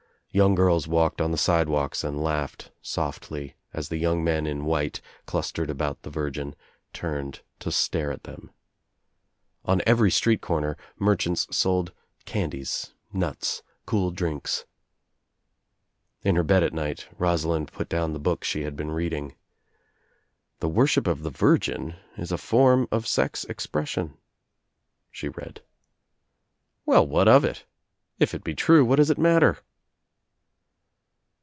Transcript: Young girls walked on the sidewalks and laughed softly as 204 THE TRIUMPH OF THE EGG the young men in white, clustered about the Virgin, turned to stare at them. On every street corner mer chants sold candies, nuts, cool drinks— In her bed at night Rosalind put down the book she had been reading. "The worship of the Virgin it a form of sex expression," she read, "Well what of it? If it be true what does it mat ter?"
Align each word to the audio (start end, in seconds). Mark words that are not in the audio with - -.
Young 0.33 0.55
girls 0.55 0.87
walked 0.87 1.19
on 1.19 1.31
the 1.31 1.37
sidewalks 1.37 2.05
and 2.05 2.17
laughed 2.23 2.71
softly 2.81 3.57
as 3.73 3.89
204 3.89 3.89
THE 3.89 3.89
TRIUMPH 3.89 3.89
OF 3.89 3.89
THE 3.89 3.95
EGG 3.95 3.99
the 3.99 4.01
young 4.01 4.23
men 4.23 4.47
in 4.61 4.65
white, 4.65 5.01
clustered 5.25 5.69
about 5.69 6.01
the 6.03 6.09
Virgin, 6.09 6.55
turned 6.93 7.41
to 7.59 7.69
stare 7.69 8.13
at 8.13 8.23
them. 8.23 8.49
On 9.65 9.81
every 9.85 10.09
street 10.09 10.39
corner 10.39 10.77
mer 10.97 11.17
chants 11.17 11.53
sold 11.53 11.91
candies, 12.23 12.93
nuts, 13.11 13.61
cool 13.85 14.09
drinks— 14.11 14.63
In 16.23 16.37
her 16.37 16.43
bed 16.43 16.63
at 16.63 16.71
night 16.71 17.09
Rosalind 17.19 17.69
put 17.73 17.89
down 17.89 18.13
the 18.13 18.17
book 18.17 18.45
she 18.45 18.61
had 18.61 18.77
been 18.77 18.91
reading. 18.93 19.35
"The 20.61 20.69
worship 20.69 21.07
of 21.07 21.23
the 21.23 21.29
Virgin 21.29 21.97
it 22.15 22.31
a 22.31 22.37
form 22.37 22.87
of 22.89 23.05
sex 23.05 23.43
expression," 23.43 24.15
she 25.11 25.27
read, 25.27 25.61
"Well 26.85 27.05
what 27.05 27.27
of 27.27 27.43
it? 27.43 27.65
If 28.17 28.33
it 28.33 28.45
be 28.45 28.55
true 28.55 28.85
what 28.85 28.95
does 28.95 29.09
it 29.09 29.17
mat 29.17 29.41
ter?" 29.41 29.57